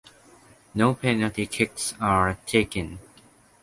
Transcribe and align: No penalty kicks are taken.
No 0.73 0.95
penalty 0.95 1.45
kicks 1.45 1.93
are 2.01 2.39
taken. 2.47 2.97